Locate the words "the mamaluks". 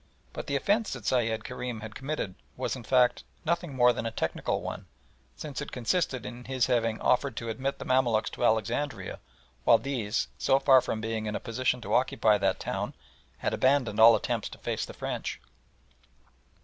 7.77-8.31